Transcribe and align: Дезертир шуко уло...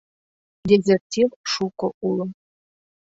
Дезертир 0.69 1.29
шуко 1.51 1.87
уло... 2.07 2.25